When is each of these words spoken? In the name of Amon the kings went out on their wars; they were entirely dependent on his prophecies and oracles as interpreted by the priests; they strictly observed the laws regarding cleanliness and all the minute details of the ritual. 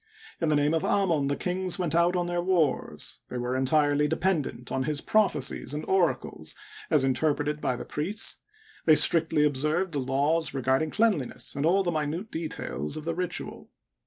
In 0.39 0.49
the 0.49 0.55
name 0.55 0.73
of 0.73 0.83
Amon 0.83 1.27
the 1.27 1.35
kings 1.35 1.77
went 1.77 1.93
out 1.93 2.15
on 2.15 2.25
their 2.25 2.41
wars; 2.41 3.19
they 3.29 3.37
were 3.37 3.55
entirely 3.55 4.07
dependent 4.07 4.71
on 4.71 4.85
his 4.85 4.99
prophecies 4.99 5.75
and 5.75 5.85
oracles 5.85 6.55
as 6.89 7.03
interpreted 7.03 7.61
by 7.61 7.75
the 7.75 7.85
priests; 7.85 8.39
they 8.85 8.95
strictly 8.95 9.45
observed 9.45 9.91
the 9.91 9.99
laws 9.99 10.55
regarding 10.55 10.89
cleanliness 10.89 11.53
and 11.53 11.67
all 11.67 11.83
the 11.83 11.91
minute 11.91 12.31
details 12.31 12.97
of 12.97 13.05
the 13.05 13.13
ritual. 13.13 13.69